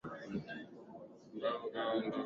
[1.31, 2.19] Pumbafu kama kondoo.